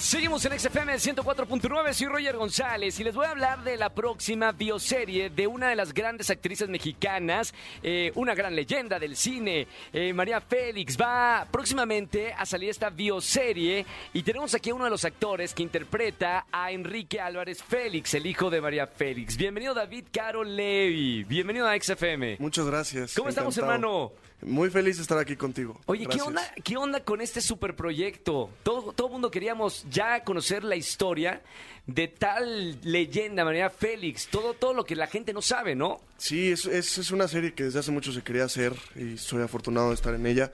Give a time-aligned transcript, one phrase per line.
[0.00, 4.50] Seguimos en XFM 104.9, soy Roger González y les voy a hablar de la próxima
[4.50, 10.14] bioserie de una de las grandes actrices mexicanas, eh, una gran leyenda del cine, eh,
[10.14, 10.96] María Félix.
[10.98, 13.84] Va próximamente a salir esta bioserie
[14.14, 18.24] y tenemos aquí a uno de los actores que interpreta a Enrique Álvarez Félix, el
[18.24, 19.36] hijo de María Félix.
[19.36, 22.38] Bienvenido David Caro Levi, bienvenido a XFM.
[22.40, 23.14] Muchas gracias.
[23.14, 24.12] ¿Cómo estamos, hermano?
[24.42, 25.78] Muy feliz de estar aquí contigo.
[25.86, 28.48] Oye, ¿qué onda, ¿qué onda con este superproyecto?
[28.62, 31.42] Todo, todo mundo queríamos ya conocer la historia
[31.86, 34.28] de tal leyenda, María Félix.
[34.28, 36.00] Todo, todo lo que la gente no sabe, ¿no?
[36.16, 39.42] Sí, es, es, es una serie que desde hace mucho se quería hacer y soy
[39.42, 40.52] afortunado de estar en ella.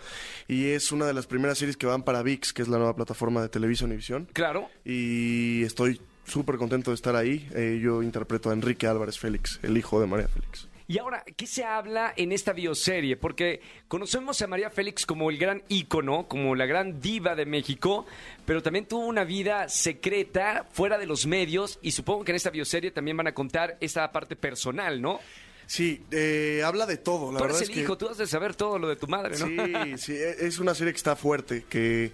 [0.48, 2.96] Y es una de las primeras series que van para VIX, que es la nueva
[2.96, 4.28] plataforma de Televisa Univisión.
[4.32, 4.68] Claro.
[4.84, 7.48] Y estoy súper contento de estar ahí.
[7.54, 10.68] Eh, yo interpreto a Enrique Álvarez Félix, el hijo de María Félix.
[10.88, 13.16] Y ahora, ¿qué se habla en esta bioserie?
[13.16, 18.06] Porque conocemos a María Félix como el gran ícono, como la gran diva de México,
[18.44, 22.50] pero también tuvo una vida secreta fuera de los medios y supongo que en esta
[22.50, 25.18] bioserie también van a contar esa parte personal, ¿no?
[25.66, 27.32] Sí, eh, habla de todo.
[27.32, 27.80] La tú verdad eres es el que...
[27.82, 29.46] hijo, tú has de saber todo lo de tu madre, ¿no?
[29.46, 32.12] Sí, sí, e- es una serie que está fuerte, que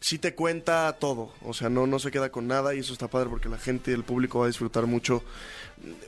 [0.00, 3.08] sí te cuenta todo, o sea, no, no se queda con nada y eso está
[3.08, 5.22] padre porque la gente, el público va a disfrutar mucho,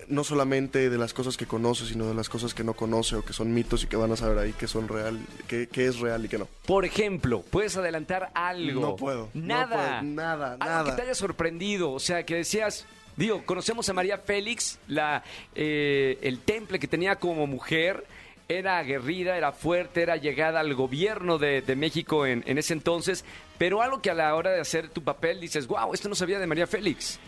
[0.08, 3.24] no solamente de las cosas que conoce, sino de las cosas que no conoce o
[3.24, 5.98] que son mitos y que van a saber ahí que son real, que, que es
[6.00, 6.48] real y que no.
[6.66, 8.80] Por ejemplo, ¿puedes adelantar algo?
[8.80, 10.00] No puedo, no Nada.
[10.00, 10.84] puedo, nada, Algo nada.
[10.90, 11.92] que te haya sorprendido.
[11.92, 15.22] O sea, que decías, digo, conocemos a María Félix, la,
[15.54, 18.04] eh, el temple que tenía como mujer.
[18.48, 23.24] Era aguerrida, era fuerte, era llegada al gobierno de, México en, ese entonces,
[23.58, 26.38] pero algo que a la hora de hacer tu papel dices, wow, esto no sabía
[26.38, 27.18] de María Félix.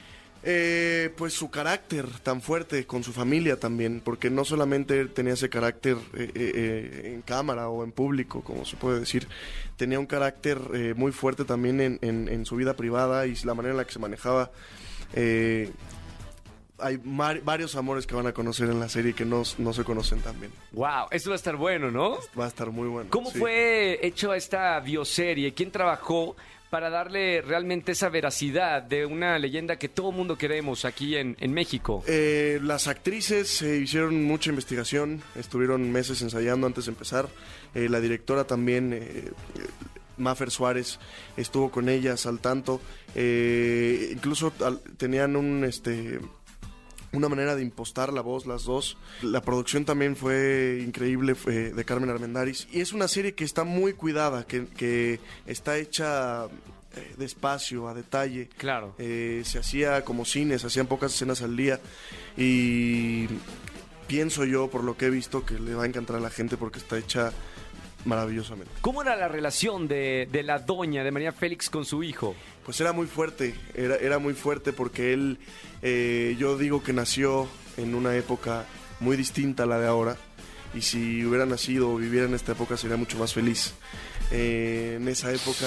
[0.47, 5.49] Eh, pues su carácter tan fuerte con su familia también, porque no solamente tenía ese
[5.49, 9.27] carácter eh, eh, eh, en cámara o en público, como se puede decir,
[9.79, 10.59] tenía un carácter
[10.97, 11.99] muy fuerte también en-
[12.29, 14.51] en su vida privada y la manera en la que se manejaba.
[16.79, 20.21] Hay varios amores que van a conocer en la serie que no, no se conocen
[20.21, 20.51] también.
[20.73, 22.19] Wow, esto va a estar bueno, ¿no?
[22.39, 23.11] Va a estar muy bueno.
[23.11, 23.39] ¿Cómo sí.
[23.39, 25.55] fue hecho esta bioserie?
[25.55, 26.37] ¿Quién trabajó
[26.71, 31.53] para darle realmente esa veracidad de una leyenda que todo mundo queremos aquí en, en
[31.53, 32.03] México?
[32.09, 37.29] Eh, las actrices eh, hicieron mucha investigación, estuvieron meses ensayando antes de empezar.
[37.77, 39.33] Eh, la directora también, eh, eh,
[40.17, 40.99] Mafer Suárez,
[41.37, 42.81] estuvo con ellas al tanto.
[43.15, 46.19] Eh, incluso al- tenían un este
[47.15, 48.97] una manera de impostar la voz, las dos.
[49.23, 52.67] La producción también fue increíble, fue de Carmen Armendáriz.
[52.73, 56.47] Y es una serie que está muy cuidada, que, que está hecha
[56.97, 58.49] eh, despacio, a detalle.
[58.57, 58.95] Claro.
[58.99, 61.81] Eh, se hacía como cine, se hacían pocas escenas al día.
[62.37, 63.27] Y
[64.07, 66.57] pienso yo, por lo que he visto, que le va a encantar a la gente
[66.57, 67.33] porque está hecha
[68.05, 68.73] maravillosamente.
[68.81, 72.35] ¿Cómo era la relación de, de la doña, de María Félix, con su hijo?
[72.65, 75.39] Pues era muy fuerte, era, era muy fuerte porque él,
[75.83, 78.65] eh, yo digo que nació en una época
[79.01, 80.17] muy distinta a la de ahora
[80.75, 83.75] y si hubiera nacido o viviera en esta época sería mucho más feliz.
[84.31, 85.67] Eh, en esa época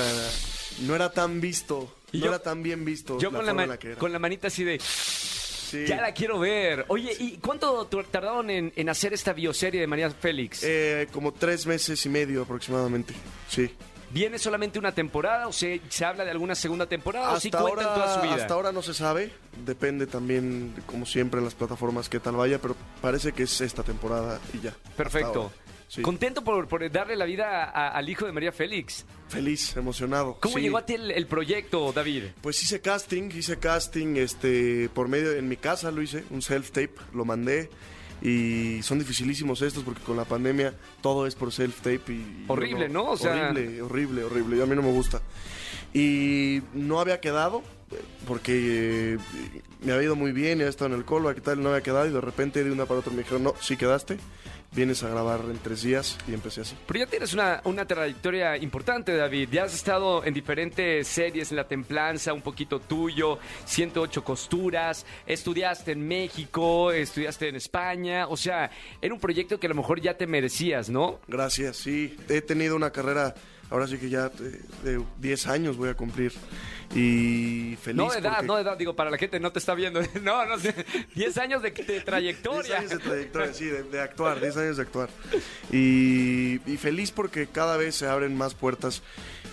[0.85, 3.51] no era tan visto, Y no yo- era tan bien visto Yo la con la,
[3.51, 3.95] forma en ma- la que era.
[3.97, 4.79] con la manita así de,
[5.67, 5.85] Sí.
[5.85, 6.85] ya la quiero ver.
[6.87, 10.63] Oye, ¿y cuánto tardaron en, en hacer esta bioserie de María Félix?
[10.63, 13.13] Eh, como tres meses y medio aproximadamente,
[13.49, 13.69] sí.
[14.09, 17.93] ¿Viene solamente una temporada o se, se habla de alguna segunda temporada o sí cuentan
[17.93, 18.35] toda su vida?
[18.35, 19.33] hasta ahora no se sabe,
[19.65, 23.83] depende también, como siempre, en las plataformas qué tal vaya, pero parece que es esta
[23.83, 24.69] temporada y ya.
[24.69, 25.51] hasta Perfecto.
[25.87, 26.01] Sí.
[26.01, 29.05] Contento por, por darle la vida a- al hijo de María Félix.
[29.29, 30.37] Feliz, emocionado.
[30.41, 30.61] ¿Cómo sí.
[30.61, 32.23] llegó a ti el, el proyecto, David?
[32.41, 36.71] Pues hice casting, hice casting este por medio en mi casa lo hice, un self
[36.71, 37.69] tape, lo mandé
[38.21, 42.87] y son dificilísimos estos porque con la pandemia todo es por self tape y Horrible,
[42.87, 43.11] yo ¿no?
[43.11, 44.57] O sea- horrible, horrible, horrible.
[44.57, 45.21] Y a mí no me gusta.
[45.93, 47.63] Y no había quedado
[48.27, 49.17] porque eh,
[49.83, 51.61] me había ido muy bien, había estado en el colo, ¿qué tal?
[51.63, 54.17] No había quedado y de repente de una para otra me dijeron, "No, sí quedaste."
[54.77, 56.75] Vienes a grabar en tres días y empecé así.
[56.85, 59.49] Pero ya tienes una, una trayectoria importante, David.
[59.51, 65.93] Ya has estado en diferentes series, en La Templanza, un poquito tuyo, 108 costuras, estudiaste
[65.93, 68.27] en México, estudiaste en España.
[68.27, 68.69] O sea,
[69.01, 71.21] era un proyecto que a lo mejor ya te merecías, ¿no?
[71.27, 72.15] Gracias, sí.
[72.29, 73.33] He tenido una carrera,
[73.69, 74.29] ahora sí que ya
[74.83, 76.33] de 10 años voy a cumplir.
[76.95, 77.97] Y feliz.
[77.97, 79.99] No de edad, porque- no de edad, digo, para la gente no te está viendo.
[80.21, 80.73] No, no sé,
[81.15, 82.77] 10 años de, de 10 trayectoria.
[82.79, 85.09] años de trayectoria, sí, de, de actuar, 10 años años de actuar.
[85.71, 89.01] Y, y feliz porque cada vez se abren más puertas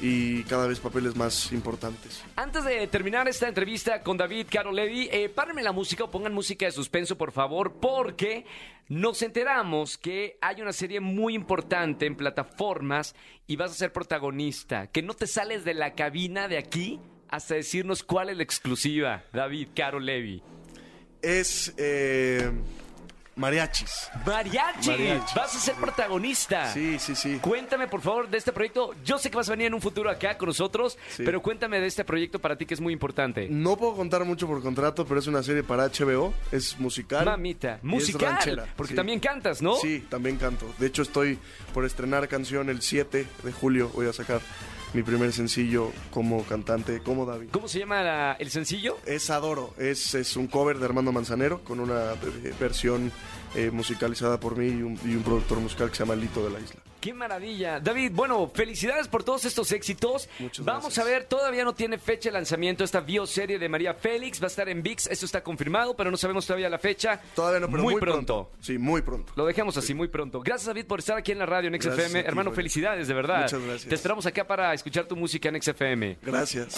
[0.01, 2.23] y cada vez papeles más importantes.
[2.37, 6.35] Antes de terminar esta entrevista con David Caro Levy, eh, párenme la música o pongan
[6.35, 8.45] música de suspenso, por favor, porque
[8.89, 13.15] nos enteramos que hay una serie muy importante en plataformas
[13.47, 17.55] y vas a ser protagonista, que no te sales de la cabina de aquí hasta
[17.55, 20.43] decirnos cuál es la exclusiva, David Caro Levy.
[21.23, 22.53] Es eh,
[23.37, 24.11] mariachis.
[24.27, 25.35] Mariachi, Mariachi.
[25.37, 26.73] vas a ser protagonista.
[26.73, 27.39] Sí, sí, sí.
[27.41, 28.95] Cuéntame, por favor, de este proyecto.
[29.05, 31.23] Yo sé que vas a venir en un futuro acá con nosotros, Sí.
[31.25, 33.49] pero cuéntame de este proyecto para ti que es muy importante.
[33.51, 37.25] No puedo contar mucho por contrato, pero es una serie para HBO, es musical.
[37.25, 38.97] Mamita, es musical, ranchera, porque sí.
[38.97, 39.77] también cantas, ¿no?
[39.77, 40.67] Sí, también canto.
[40.79, 41.39] De hecho, estoy
[41.73, 43.91] por estrenar canción el 7 de julio.
[43.95, 44.41] Voy a sacar
[44.95, 47.49] mi primer sencillo como cantante, como David.
[47.51, 48.97] ¿Cómo se llama la- el sencillo?
[49.05, 53.13] Es Adoro, es, es un cover de Armando Manzanero con una eh, versión
[53.55, 56.51] eh, musicalizada por mí y un, y un productor musical que se llama Lito de
[56.51, 56.81] la Isla.
[57.05, 57.81] ¡Qué maravilla!
[57.81, 60.27] David, bueno, felicidades por todos estos éxitos.
[60.39, 61.07] Muchas Vamos gracias.
[61.07, 64.41] a ver, todavía no tiene fecha de lanzamiento esta bioserie de María Félix.
[64.41, 67.21] Va a estar en VIX, eso está confirmado, pero no sabemos todavía la fecha.
[67.35, 68.53] Todavía no, pero muy, muy, pronto.
[68.59, 69.35] Sí, muy pronto.
[69.37, 70.41] Lo dejamos así, muy pronto.
[70.41, 72.23] Gracias, David, por estar aquí en la radio en XFM.
[72.23, 73.43] ti, Hermano, felicidades, de verdad.
[73.43, 73.89] Muchas gracias.
[73.91, 76.17] Te esperamos acá para escuchar tu música en XFM.
[76.23, 76.75] Gracias.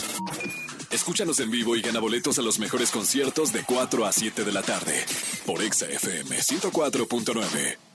[0.90, 4.50] Escúchanos en vivo y gana boletos a los mejores conciertos de 4 a 7 de
[4.52, 5.04] la tarde
[5.46, 7.85] por Exa FM 104.9.